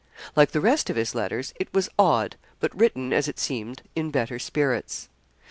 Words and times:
Like 0.35 0.49
the 0.49 0.61
rest 0.61 0.89
of 0.89 0.95
his 0.95 1.13
letters 1.13 1.53
it 1.59 1.71
was 1.75 1.87
odd, 1.99 2.35
but 2.59 2.75
written, 2.75 3.13
as 3.13 3.27
it 3.27 3.37
seemed, 3.37 3.83
in 3.95 4.09
better 4.09 4.39
spirits. 4.39 5.09